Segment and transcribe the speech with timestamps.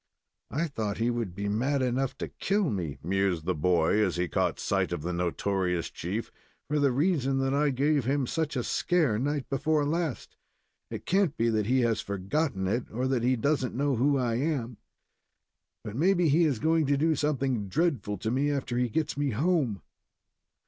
[0.49, 4.27] "I thought he would be mad enough to kill me," mused the boy, as he
[4.27, 6.31] caught sight of the notorious chief,
[6.67, 10.37] "for the reason that I gave him such a scare night before last.
[10.89, 14.37] It can't be that he has forgotten it or that he doesn't know who I
[14.37, 14.77] am;
[15.83, 19.29] but maybe he is going to do something dreadful to me after he gets me
[19.29, 19.83] home."